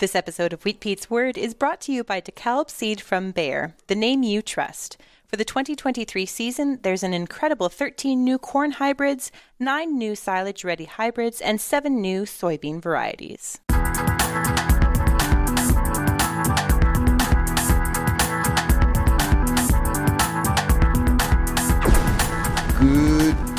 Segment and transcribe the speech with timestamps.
[0.00, 3.74] This episode of Wheat Pete's Word is brought to you by DeKalb Seed from Bayer,
[3.86, 4.96] the name you trust.
[5.26, 10.86] For the 2023 season, there's an incredible 13 new corn hybrids, 9 new silage ready
[10.86, 13.60] hybrids, and 7 new soybean varieties.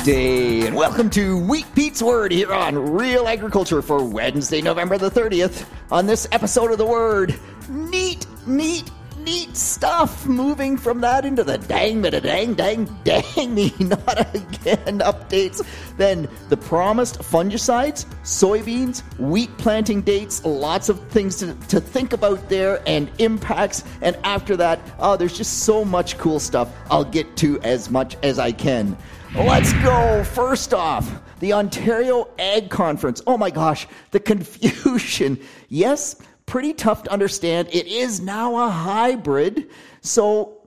[0.04, 5.08] Day, and welcome to Wheat Pete's Word here on Real Agriculture for Wednesday, November the
[5.08, 5.64] 30th.
[5.92, 10.26] On this episode of The Word, neat, neat, neat stuff.
[10.26, 15.64] Moving from that into the dang, but dang, dang, dang me, not again updates.
[15.98, 22.48] Then the promised fungicides, soybeans, wheat planting dates, lots of things to, to think about
[22.48, 23.84] there, and impacts.
[24.00, 26.74] And after that, oh, there's just so much cool stuff.
[26.90, 28.96] I'll get to as much as I can.
[29.34, 30.22] Let's go.
[30.24, 33.22] First off, the Ontario Ag Conference.
[33.26, 35.40] Oh my gosh, the confusion.
[35.68, 37.68] Yes, pretty tough to understand.
[37.72, 39.70] It is now a hybrid.
[40.02, 40.58] So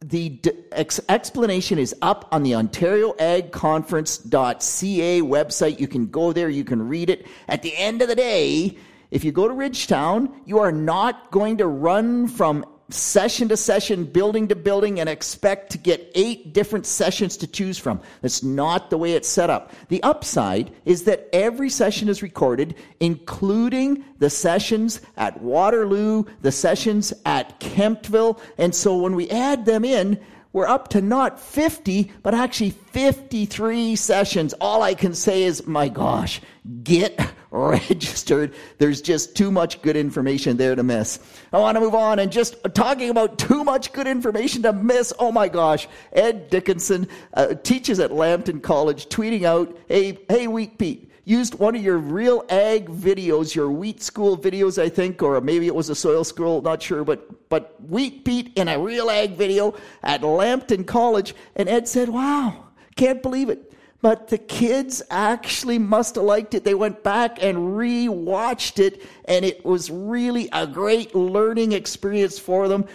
[0.00, 5.78] the d- ex- explanation is up on the Ontario Ag Conference.ca website.
[5.78, 7.26] You can go there, you can read it.
[7.46, 8.78] At the end of the day,
[9.10, 14.04] if you go to Ridgetown, you are not going to run from session to session,
[14.04, 18.00] building to building, and expect to get eight different sessions to choose from.
[18.20, 19.72] That's not the way it's set up.
[19.88, 27.12] The upside is that every session is recorded, including the sessions at Waterloo, the sessions
[27.24, 30.18] at Kemptville, and so when we add them in,
[30.52, 34.52] we're up to not 50, but actually 53 sessions.
[34.60, 36.42] All I can say is, my gosh,
[36.82, 37.18] get
[37.52, 38.54] registered.
[38.78, 41.20] There's just too much good information there to miss.
[41.52, 45.12] I want to move on and just talking about too much good information to miss.
[45.18, 45.86] Oh my gosh.
[46.12, 51.76] Ed Dickinson uh, teaches at Lambton College, tweeting out, hey, hey, Wheat Pete used one
[51.76, 55.88] of your real ag videos, your wheat school videos, I think, or maybe it was
[55.88, 60.22] a soil school, not sure, but but wheat Pete in a real ag video at
[60.22, 62.64] Lambton College, and Ed said, "Wow,
[62.96, 63.71] can't believe it."
[64.02, 66.64] But the kids actually must have liked it.
[66.64, 72.68] They went back and re-watched it, and it was really a great learning experience for
[72.68, 72.86] them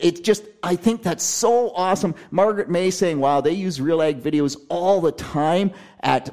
[0.00, 4.22] it's just i think that's so awesome margaret may saying wow they use real ag
[4.22, 6.32] videos all the time at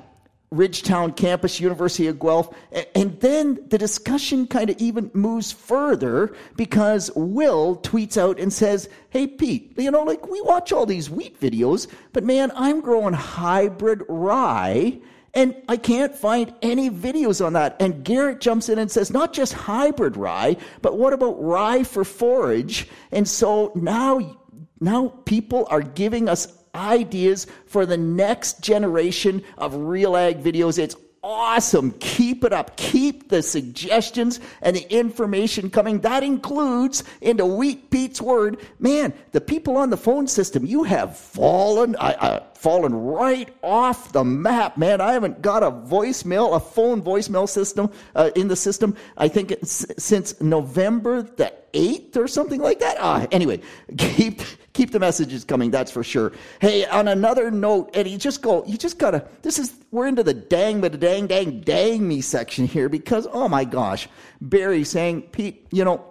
[0.52, 2.54] Ridgetown campus, University of Guelph.
[2.94, 8.90] And then the discussion kind of even moves further because Will tweets out and says,
[9.10, 13.14] Hey, Pete, you know, like we watch all these wheat videos, but man, I'm growing
[13.14, 15.00] hybrid rye
[15.36, 17.76] and I can't find any videos on that.
[17.82, 22.06] And Garrett jumps in and says, not just hybrid rye, but what about rye for
[22.06, 22.88] forage?
[23.12, 24.38] And so now,
[24.80, 30.78] now people are giving us ideas for the next generation of real ag videos.
[30.78, 31.92] It's awesome.
[32.00, 32.78] Keep it up.
[32.78, 36.02] Keep the suggestions and the information coming.
[36.02, 38.60] That includes into Wheat Pete's word.
[38.78, 44.12] Man, the people on the phone system, you have fallen, uh, uh, fallen right off
[44.12, 45.00] the map, man.
[45.00, 48.96] I haven't got a voicemail, a phone voicemail system uh, in the system.
[49.18, 52.98] I think since November the 8th or something like that.
[53.00, 53.62] Ah, anyway,
[54.00, 54.42] keep
[54.74, 56.32] keep the messages coming, that's for sure.
[56.60, 60.34] Hey, on another note, you just go, you just gotta, this is, we're into the
[60.34, 64.10] dang, but dang, dang, dang me section here because, oh my gosh,
[64.42, 66.04] Barry saying, Pete, you know,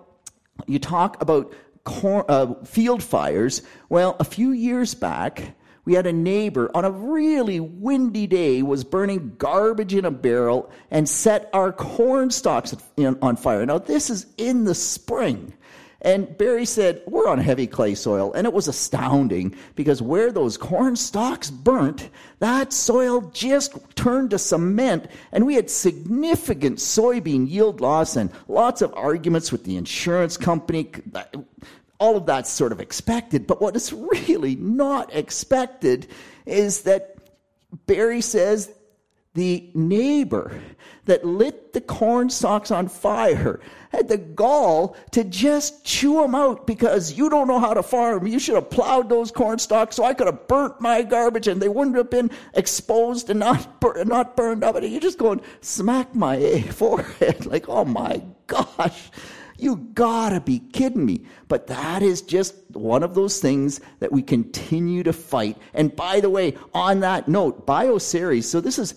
[0.69, 1.53] you talk about
[1.84, 3.62] uh, field fires.
[3.88, 8.84] Well, a few years back, we had a neighbor on a really windy day was
[8.84, 13.67] burning garbage in a barrel and set our corn stalks on fire.
[13.67, 15.55] Now, this is in the spring.
[16.05, 18.33] And Barry said, We're on heavy clay soil.
[18.34, 24.39] And it was astounding because where those corn stalks burnt, that soil just turned to
[24.39, 25.06] cement.
[25.33, 30.91] And we had significant soybean yield loss and lots of arguments with the insurance company.
[31.99, 33.47] All of that's sort of expected.
[33.47, 36.06] But what is really not expected
[36.47, 37.16] is that
[37.87, 38.71] Barry says
[39.34, 40.60] the neighbor
[41.06, 43.60] that lit the corn stalks on fire
[43.91, 48.27] had the gall to just chew them out because you don't know how to farm.
[48.27, 51.60] You should have plowed those corn stalks so I could have burnt my garbage and
[51.60, 54.77] they wouldn't have been exposed and not, bur- not burned up.
[54.77, 57.45] And you're just going, smack my forehead.
[57.47, 59.10] like, oh my gosh.
[59.65, 61.25] You gotta be kidding me.
[61.49, 65.57] But that is just one of those things that we continue to fight.
[65.72, 68.95] And by the way, on that note, Bioceres, so this is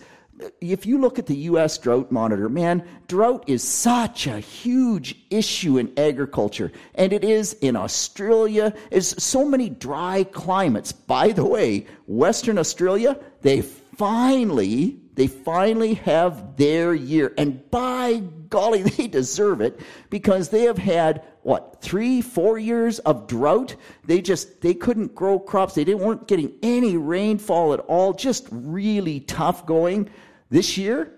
[0.60, 5.78] if you look at the US drought monitor, man, drought is such a huge issue
[5.78, 6.70] in agriculture.
[6.94, 8.74] And it is in Australia.
[8.90, 10.92] Is so many dry climates.
[10.92, 13.62] By the way, Western Australia, they
[13.98, 17.34] finally, they finally have their year.
[17.36, 23.26] And by golly, they deserve it because they have had what three, four years of
[23.26, 23.74] drought.
[24.04, 25.74] They just they couldn't grow crops.
[25.74, 28.12] They didn't weren't getting any rainfall at all.
[28.14, 30.08] Just really tough going.
[30.50, 31.12] This year,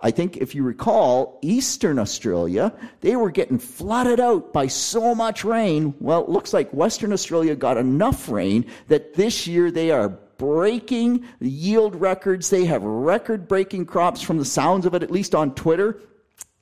[0.00, 5.42] I think if you recall, Eastern Australia, they were getting flooded out by so much
[5.42, 5.94] rain.
[5.98, 11.24] Well, it looks like Western Australia got enough rain that this year they are breaking
[11.40, 12.50] yield records.
[12.50, 16.00] They have record breaking crops from the sounds of it, at least on Twitter.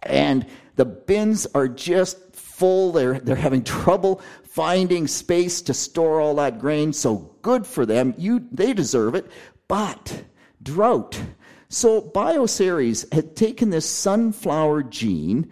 [0.02, 2.92] And the bins are just full.
[2.92, 6.92] They're, they're having trouble finding space to store all that grain.
[6.92, 8.14] So good for them.
[8.16, 9.30] You, they deserve it.
[9.68, 10.24] But
[10.62, 11.20] drought
[11.68, 15.50] so Bioceres had taken this sunflower gene,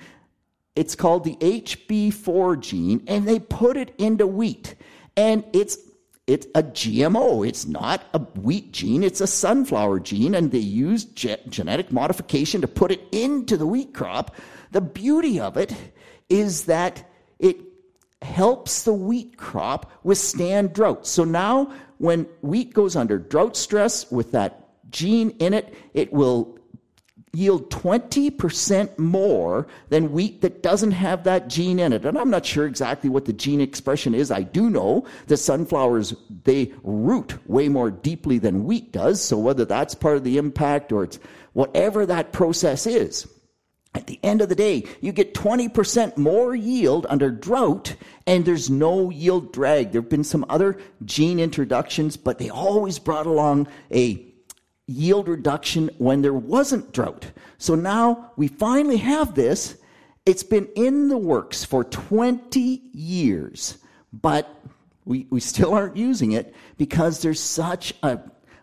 [0.76, 4.74] it's called the HB4 gene, and they put it into wheat.
[5.16, 5.78] And it's
[6.26, 7.46] it's a GMO.
[7.46, 12.60] It's not a wheat gene, it's a sunflower gene, and they used ge- genetic modification
[12.62, 14.34] to put it into the wheat crop.
[14.72, 15.74] The beauty of it
[16.28, 17.58] is that it
[18.22, 21.06] helps the wheat crop withstand drought.
[21.06, 26.58] So now, when wheat goes under drought stress with that gene in it, it will
[27.34, 32.04] yield 20% more than wheat that doesn't have that gene in it.
[32.04, 34.30] And I'm not sure exactly what the gene expression is.
[34.30, 36.14] I do know that sunflowers,
[36.44, 39.22] they root way more deeply than wheat does.
[39.22, 41.18] So whether that's part of the impact or it's
[41.52, 43.28] whatever that process is,
[43.94, 47.94] at the end of the day, you get 20% more yield under drought,
[48.26, 49.92] and there's no yield drag.
[49.92, 54.33] There have been some other gene introductions, but they always brought along a
[54.86, 57.32] yield reduction when there wasn't drought.
[57.58, 59.76] So now we finally have this.
[60.26, 63.78] It's been in the works for 20 years,
[64.12, 64.62] but
[65.04, 68.18] we, we still aren't using it because there's such a,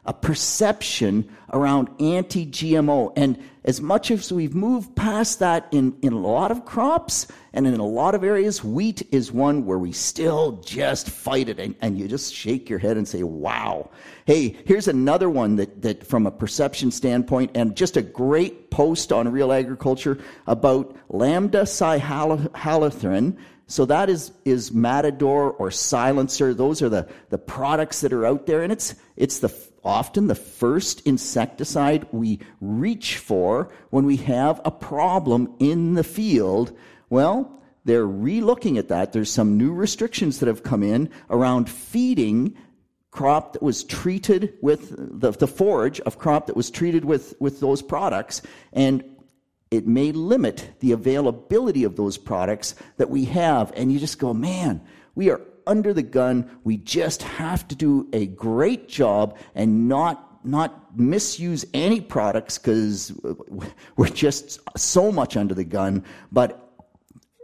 [0.06, 3.14] a perception around anti GMO.
[3.16, 7.68] And as much as we've moved past that in, in a lot of crops and
[7.68, 11.76] in a lot of areas, wheat is one where we still just fight it and,
[11.82, 13.92] and you just shake your head and say, wow.
[14.26, 19.12] Hey, here's another one that, that from a perception standpoint and just a great post
[19.12, 20.18] on real agriculture
[20.48, 23.38] about lambda cyhalothrin.
[23.72, 26.54] So that is, is Matador or Silencer.
[26.54, 28.64] Those are the, the products that are out there.
[28.64, 29.54] And it's, it's the
[29.84, 36.78] often the first insecticide we reach for when we have a problem in the field.
[37.10, 39.14] Well, they're relooking at that.
[39.14, 42.56] There's some new restrictions that have come in around feeding
[43.10, 47.60] crop that was treated with the, the forage of crop that was treated with, with
[47.60, 48.42] those products.
[48.74, 49.04] And
[49.72, 53.72] it may limit the availability of those products that we have.
[53.76, 54.82] And you just go, man,
[55.16, 56.50] we are under the gun.
[56.64, 63.14] We just have to do a great job and not not misuse any products because
[63.96, 66.04] we're just so much under the gun.
[66.32, 66.61] But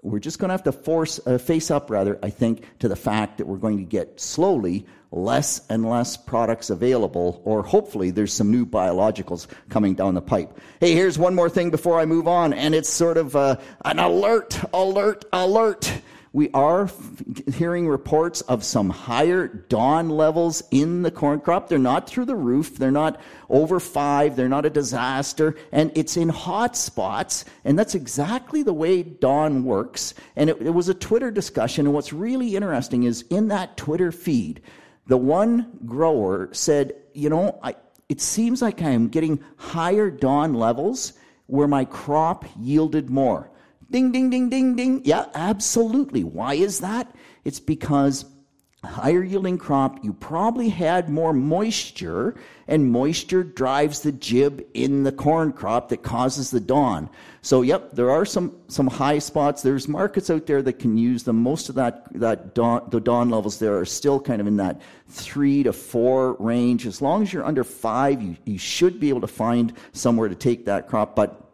[0.07, 2.95] we're just going to have to force uh, face up, rather, I think, to the
[2.95, 8.33] fact that we're going to get slowly less and less products available, or hopefully there's
[8.33, 10.59] some new biologicals coming down the pipe.
[10.80, 14.00] Hey, here's one more thing before I move on, and it's sort of uh, an
[14.00, 16.01] alert, alert, alert
[16.37, 16.87] we are
[17.51, 21.67] hearing reports of some higher DON levels in the corn crop.
[21.67, 22.77] They're not through the roof.
[22.77, 23.19] They're not
[23.49, 24.35] over five.
[24.35, 25.55] They're not a disaster.
[25.71, 27.43] And it's in hot spots.
[27.65, 30.13] And that's exactly the way DON works.
[30.35, 31.87] And it, it was a Twitter discussion.
[31.87, 34.61] And what's really interesting is in that Twitter feed,
[35.07, 37.73] the one grower said, you know, I,
[38.09, 41.13] it seems like I'm getting higher DON levels
[41.47, 43.49] where my crop yielded more.
[43.89, 45.01] Ding, ding, ding, ding, ding.
[45.06, 46.23] Yeah, absolutely.
[46.23, 47.13] Why is that?
[47.45, 48.25] It's because
[48.83, 52.35] higher yielding crop, you probably had more moisture,
[52.67, 57.09] and moisture drives the gib in the corn crop that causes the DON.
[57.41, 59.61] So, yep, there are some, some high spots.
[59.61, 61.41] There's markets out there that can use them.
[61.41, 64.81] Most of that, that DON, the DON levels there are still kind of in that
[65.07, 66.85] three to four range.
[66.85, 70.35] As long as you're under five, you, you should be able to find somewhere to
[70.35, 71.15] take that crop.
[71.15, 71.46] But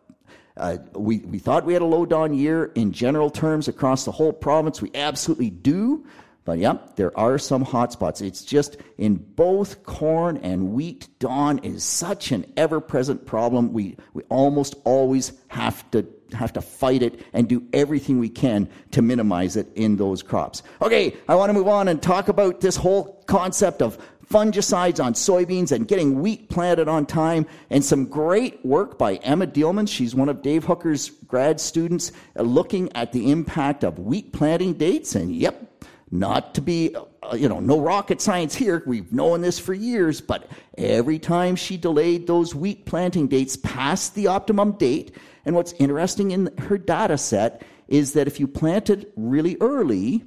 [0.56, 4.12] uh, we, we thought we had a low DON year in general terms across the
[4.12, 4.82] whole province.
[4.82, 6.06] We absolutely do.
[6.46, 8.20] But yeah, there are some hot spots.
[8.20, 13.72] It's just in both corn and wheat, DON is such an ever present problem.
[13.72, 18.68] We, we almost always have to have to fight it and do everything we can
[18.92, 20.64] to minimize it in those crops.
[20.82, 23.98] Okay, I want to move on and talk about this whole concept of
[24.30, 29.48] fungicides on soybeans and getting wheat planted on time, and some great work by Emma
[29.48, 29.88] Dielman.
[29.88, 34.74] She's one of Dave Hooker's grad students uh, looking at the impact of wheat planting
[34.74, 35.16] dates.
[35.16, 36.96] And yep, not to be
[37.32, 38.84] uh, you know, no rocket science here.
[38.86, 44.16] We've known this for years, but every time she delayed those wheat planting dates past
[44.16, 45.16] the optimum date,
[45.46, 50.24] and what's interesting in her data set is that if you planted really early,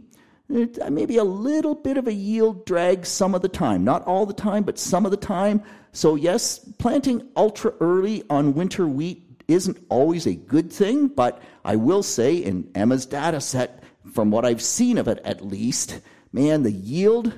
[0.48, 3.82] Uh, maybe a little bit of a yield drag some of the time.
[3.82, 5.62] Not all the time, but some of the time.
[5.92, 11.76] So, yes, planting ultra early on winter wheat isn't always a good thing, but I
[11.76, 16.00] will say in Emma's data set, from what I've seen of it at least,
[16.32, 17.32] man, the yield,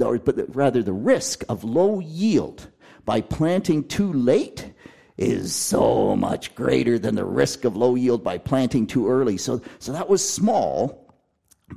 [0.00, 2.68] or but rather the risk of low yield
[3.04, 4.72] by planting too late
[5.16, 9.36] is so much greater than the risk of low yield by planting too early.
[9.36, 11.09] So, so that was small,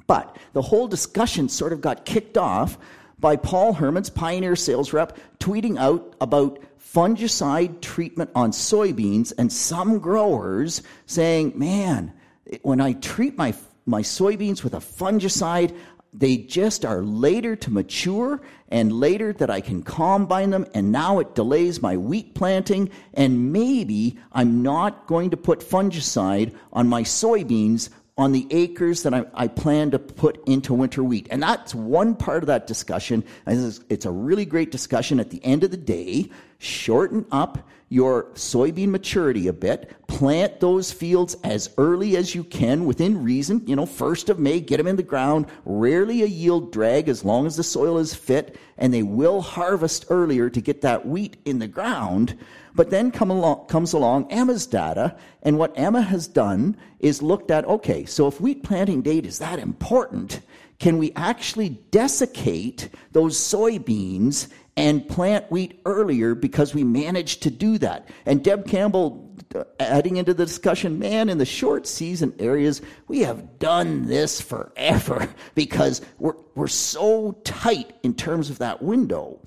[0.07, 2.77] but the whole discussion sort of got kicked off
[3.19, 6.59] by Paul Hermans, Pioneer sales rep, tweeting out about
[6.93, 12.13] fungicide treatment on soybeans and some growers saying, man,
[12.61, 13.53] when I treat my,
[13.85, 15.75] my soybeans with a fungicide,
[16.13, 21.19] they just are later to mature and later that I can combine them and now
[21.19, 27.01] it delays my wheat planting and maybe I'm not going to put fungicide on my
[27.01, 31.27] soybeans on the acres that I, I, plan to put into winter wheat.
[31.31, 33.23] And that's one part of that discussion.
[33.47, 35.19] It's a really great discussion.
[35.19, 36.29] At the end of the day,
[36.59, 39.95] shorten up your soybean maturity a bit.
[40.07, 43.61] Plant those fields as early as you can within reason.
[43.67, 45.45] You know, first of May, get them in the ground.
[45.63, 50.05] Rarely a yield drag as long as the soil is fit, and they will harvest
[50.09, 52.35] earlier to get that wheat in the ground.
[52.73, 57.51] But then come along, comes along Emma's data, and what Emma has done is looked
[57.51, 60.39] at okay, so if wheat planting date is that important,
[60.79, 67.77] can we actually desiccate those soybeans and plant wheat earlier because we managed to do
[67.79, 68.09] that?
[68.25, 73.19] And Deb Campbell uh, adding into the discussion, man, in the short season areas, we
[73.19, 79.39] have done this forever because we're, we're so tight in terms of that window.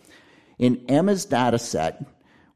[0.58, 2.04] In Emma's data set,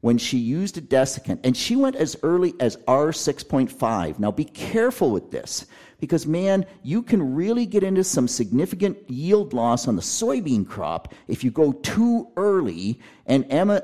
[0.01, 4.19] when she used a desiccant, and she went as early as R6.5.
[4.19, 5.65] Now be careful with this,
[6.01, 11.13] because man, you can really get into some significant yield loss on the soybean crop
[11.29, 12.99] if you go too early.
[13.27, 13.83] And Emma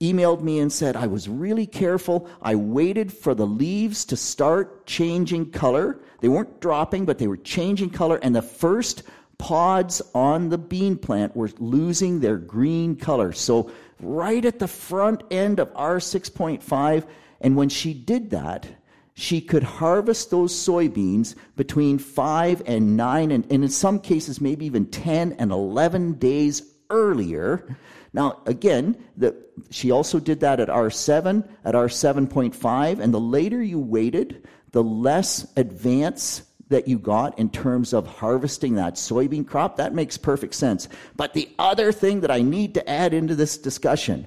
[0.00, 2.28] emailed me and said, I was really careful.
[2.42, 5.98] I waited for the leaves to start changing color.
[6.20, 8.20] They weren't dropping, but they were changing color.
[8.22, 9.02] And the first
[9.38, 13.32] pods on the bean plant were losing their green color.
[13.32, 17.06] So right at the front end of R6.5.
[17.40, 18.68] And when she did that,
[19.14, 24.64] she could harvest those soybeans between five and nine, and, and in some cases, maybe
[24.66, 27.76] even 10 and 11 days earlier.
[28.12, 29.36] Now, again, the,
[29.70, 35.46] she also did that at R7, at R7.5, and the later you waited, the less
[35.56, 40.88] advance that you got in terms of harvesting that soybean crop, that makes perfect sense.
[41.16, 44.26] But the other thing that I need to add into this discussion,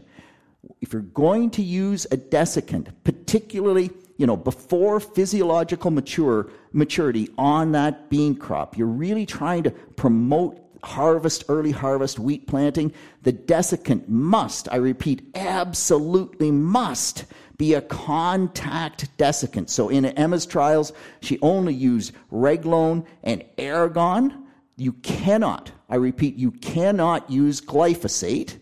[0.79, 7.73] if you're going to use a desiccant, particularly you know, before physiological mature, maturity on
[7.73, 12.93] that bean crop, you're really trying to promote harvest, early harvest, wheat planting.
[13.23, 17.25] The desiccant must, I repeat, absolutely must
[17.57, 19.69] be a contact desiccant.
[19.69, 24.43] So in Emma's trials, she only used Reglone and Eragon.
[24.77, 28.59] You cannot, I repeat, you cannot use glyphosate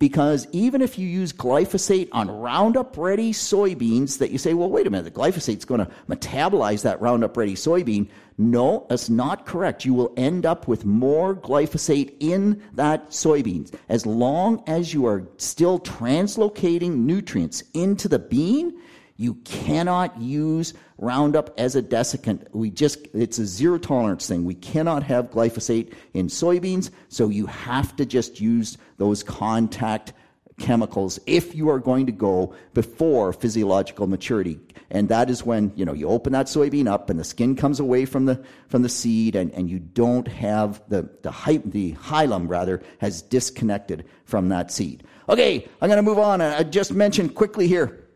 [0.00, 4.86] because even if you use glyphosate on Roundup ready soybeans, that you say, well, wait
[4.86, 8.08] a minute, the glyphosate's going to metabolize that Roundup ready soybean.
[8.38, 9.84] No, that's not correct.
[9.84, 13.74] You will end up with more glyphosate in that soybeans.
[13.90, 18.72] As long as you are still translocating nutrients into the bean,
[19.20, 22.46] you cannot use Roundup as a desiccant.
[22.52, 24.46] We just, it's a zero tolerance thing.
[24.46, 30.14] We cannot have glyphosate in soybeans, so you have to just use those contact
[30.58, 34.58] chemicals if you are going to go before physiological maturity.
[34.90, 37.78] And that is when, you know, you open that soybean up and the skin comes
[37.78, 41.92] away from the, from the seed and, and you don't have the, the, hy- the
[41.92, 45.04] hilum rather has disconnected from that seed.
[45.28, 46.40] Okay, I'm going to move on.
[46.40, 48.06] I just mentioned quickly here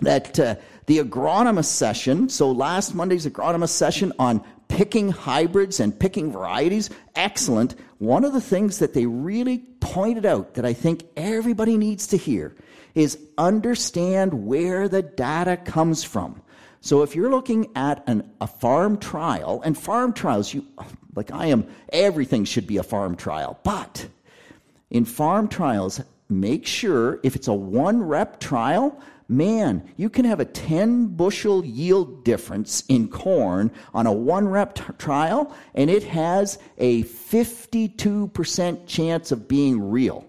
[0.00, 0.54] that uh,
[0.86, 7.74] the agronomist session, so last Monday's agronomist session on picking hybrids and picking varieties, excellent.
[7.98, 12.16] One of the things that they really pointed out that I think everybody needs to
[12.16, 12.54] hear
[12.94, 16.42] is understand where the data comes from.
[16.80, 20.64] So if you're looking at an, a farm trial, and farm trials, you
[21.14, 24.06] like I am, everything should be a farm trial, but
[24.90, 30.40] in farm trials, make sure if it's a one rep trial, man, you can have
[30.40, 36.02] a 10 bushel yield difference in corn on a one rep t- trial, and it
[36.04, 40.24] has a 52% chance of being real.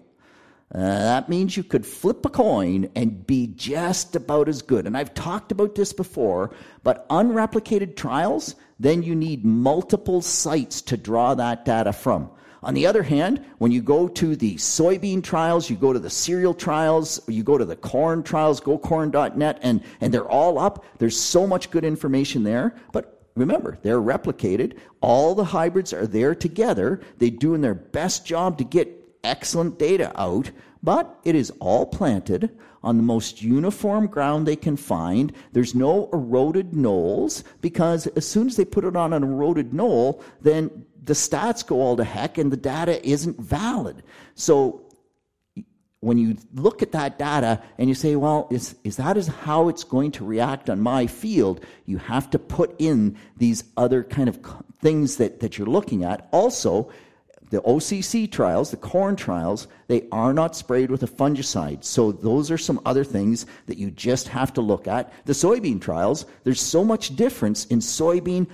[0.72, 4.86] Uh, that means you could flip a coin and be just about as good.
[4.86, 6.54] And I've talked about this before,
[6.84, 12.30] but unreplicated trials, then you need multiple sites to draw that data from.
[12.62, 16.10] On the other hand, when you go to the soybean trials, you go to the
[16.10, 20.84] cereal trials, you go to the corn trials, gocorn.net, and, and they're all up.
[20.98, 22.74] There's so much good information there.
[22.92, 24.76] But remember, they're replicated.
[25.00, 27.00] All the hybrids are there together.
[27.18, 30.50] They're doing their best job to get excellent data out,
[30.82, 32.50] but it is all planted
[32.82, 35.32] on the most uniform ground they can find.
[35.52, 40.22] There's no eroded knolls because as soon as they put it on an eroded knoll,
[40.40, 44.02] then the stats go all to heck and the data isn't valid.
[44.34, 44.82] So
[46.00, 49.68] when you look at that data and you say, well, is, is that is how
[49.68, 51.64] it's going to react on my field?
[51.84, 54.38] You have to put in these other kind of
[54.80, 56.26] things that, that you're looking at.
[56.32, 56.90] Also,
[57.50, 61.84] the OCC trials, the corn trials, they are not sprayed with a fungicide.
[61.84, 65.12] So those are some other things that you just have to look at.
[65.26, 68.46] The soybean trials, there's so much difference in soybean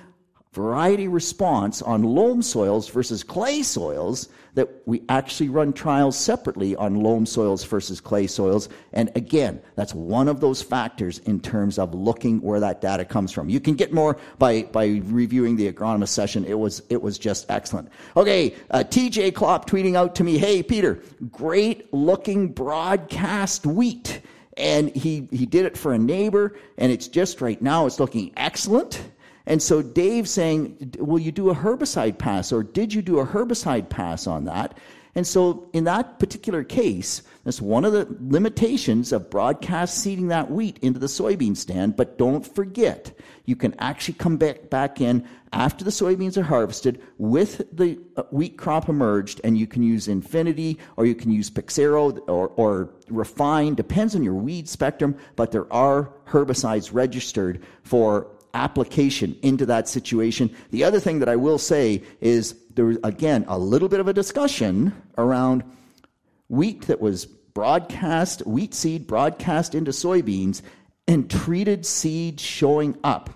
[0.52, 6.94] variety response on loam soils versus clay soils that we actually run trials separately on
[6.94, 8.70] loam soils versus clay soils.
[8.94, 13.32] And again, that's one of those factors in terms of looking where that data comes
[13.32, 13.50] from.
[13.50, 16.46] You can get more by, by reviewing the agronomist session.
[16.46, 17.90] It was, it was just excellent.
[18.16, 24.22] Okay, uh, TJ Klopp tweeting out to me, hey, Peter, great looking broadcast wheat.
[24.56, 28.32] And he, he did it for a neighbor, and it's just right now, it's looking
[28.38, 29.02] excellent.
[29.46, 32.52] And so Dave's saying, Will you do a herbicide pass?
[32.52, 34.76] Or did you do a herbicide pass on that?
[35.16, 40.50] And so in that particular case, that's one of the limitations of broadcast seeding that
[40.50, 41.96] wheat into the soybean stand.
[41.96, 47.00] But don't forget, you can actually come back, back in after the soybeans are harvested
[47.16, 51.48] with the uh, wheat crop emerged, and you can use Infinity or you can use
[51.48, 58.26] Pixaro or, or Refine, depends on your weed spectrum, but there are herbicides registered for
[58.56, 60.50] application into that situation.
[60.70, 64.08] The other thing that I will say is there was, again, a little bit of
[64.08, 65.62] a discussion around
[66.48, 70.62] wheat that was broadcast, wheat seed broadcast into soybeans,
[71.06, 73.30] and treated seed showing up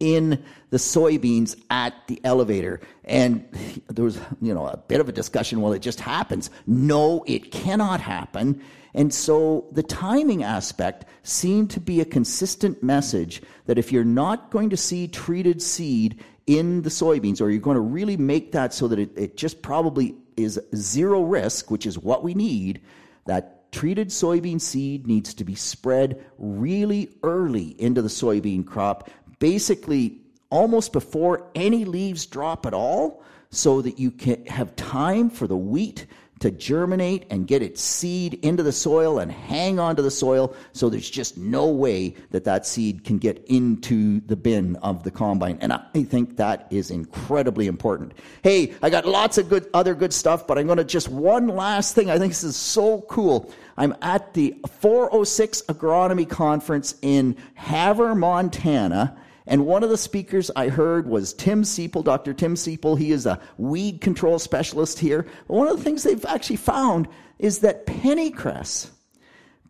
[0.00, 2.80] in the soybeans at the elevator.
[3.04, 3.46] And
[3.88, 6.50] there was, you know, a bit of a discussion, well, it just happens.
[6.66, 8.62] No, it cannot happen.
[8.94, 14.50] And so the timing aspect seemed to be a consistent message that if you're not
[14.50, 18.74] going to see treated seed in the soybeans, or you're going to really make that
[18.74, 22.80] so that it, it just probably is zero risk, which is what we need,
[23.26, 29.08] that treated soybean seed needs to be spread really early into the soybean crop,
[29.40, 35.48] basically almost before any leaves drop at all, so that you can have time for
[35.48, 36.06] the wheat
[36.40, 40.88] to germinate and get its seed into the soil and hang onto the soil so
[40.88, 45.58] there's just no way that that seed can get into the bin of the combine.
[45.60, 48.14] And i think that is incredibly important.
[48.42, 51.48] Hey i got lots of good other good stuff but i'm going to just one
[51.48, 52.10] last thing.
[52.10, 53.52] I think this is so cool.
[53.76, 60.68] I'm at the 406 agronomy conference in havre montana and one of the speakers I
[60.68, 62.34] heard was Tim Seipel, Dr.
[62.34, 62.98] Tim Seipel.
[62.98, 65.26] He is a weed control specialist here.
[65.46, 68.90] One of the things they've actually found is that pennycress,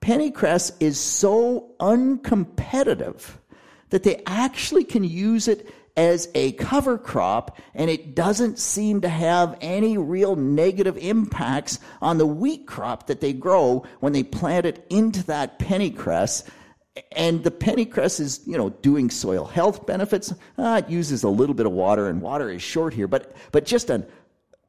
[0.00, 3.36] pennycress is so uncompetitive
[3.90, 9.08] that they actually can use it as a cover crop and it doesn't seem to
[9.08, 14.66] have any real negative impacts on the wheat crop that they grow when they plant
[14.66, 16.44] it into that pennycress
[17.12, 20.32] and the pennycress is, you know, doing soil health benefits.
[20.58, 23.64] Uh, it uses a little bit of water, and water is short here, but but
[23.64, 24.06] just an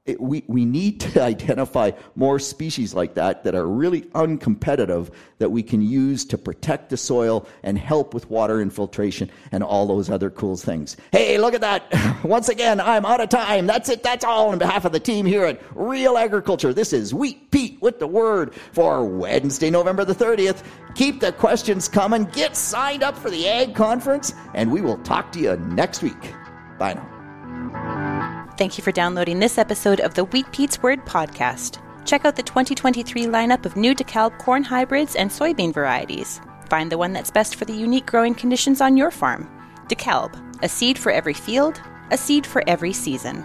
[0.06, 5.50] it, we, we need to identify more species like that that are really uncompetitive that
[5.50, 10.10] we can use to protect the soil and help with water infiltration and all those
[10.10, 10.98] other cool things.
[11.12, 11.84] Hey, look at that.
[12.24, 13.68] Once again, I'm out of time.
[13.68, 14.04] That's it.
[14.04, 16.74] That's all on behalf of the team here at Real Agriculture.
[16.74, 20.64] This is Wheat Pete with the word for Wednesday, November the 30th.
[20.96, 22.26] Keep the questions coming.
[22.26, 26.34] Get signed up for the Ag Conference, and we will talk to you next week.
[26.78, 27.11] Bye now.
[28.62, 31.80] Thank you for downloading this episode of the Wheat Pete's Word podcast.
[32.06, 36.40] Check out the 2023 lineup of new DeKalb corn hybrids and soybean varieties.
[36.70, 39.50] Find the one that's best for the unique growing conditions on your farm.
[39.88, 43.44] DeKalb, a seed for every field, a seed for every season.